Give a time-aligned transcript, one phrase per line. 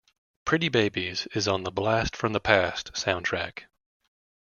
[0.45, 3.65] "Pretty Babies" is on the "Blast from the Past" soundtrack.